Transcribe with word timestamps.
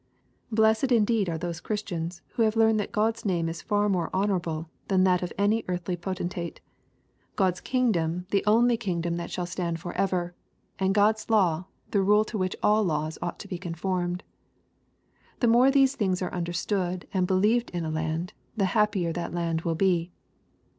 Blessed 0.51 0.91
indeed 0.91 1.29
are 1.29 1.37
those 1.37 1.59
Christians 1.61 2.23
who 2.29 2.41
have 2.41 2.55
learned 2.55 2.79
that 2.79 2.91
God's 2.91 3.23
name 3.23 3.47
is 3.47 3.61
far 3.61 3.87
more 3.87 4.09
honorable 4.11 4.67
than 4.87 5.03
that 5.03 5.21
of 5.21 5.31
any 5.37 5.63
earthly 5.67 5.95
potentate,— 5.95 6.59
God's 7.35 7.61
kingdom 7.61 8.25
the 8.31 8.43
only 8.47 8.73
4 8.73 8.73
EXPOSITORY 8.73 8.77
THOUGHTS. 8.79 8.83
kingdom 8.85 9.17
that 9.17 9.29
shall 9.29 9.45
stand 9.45 9.79
forever,— 9.79 10.33
and 10.79 10.95
God's 10.95 11.29
law 11.29 11.65
the 11.91 12.01
rule 12.01 12.25
to 12.25 12.37
which 12.39 12.55
all 12.63 12.83
laws 12.83 13.19
ought 13.21 13.37
to 13.41 13.47
be 13.47 13.59
conformed 13.59 14.23
I 14.23 15.25
The 15.41 15.47
more 15.49 15.69
these 15.69 15.95
things 15.95 16.23
are 16.23 16.33
understood 16.33 17.07
and 17.13 17.27
believed 17.27 17.69
in 17.69 17.85
a 17.85 17.91
land, 17.91 18.33
the 18.57 18.65
happier 18.73 19.13
that 19.13 19.35
land 19.35 19.61
will 19.61 19.75
be. 19.75 20.09